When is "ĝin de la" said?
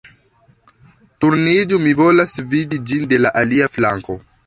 2.91-3.37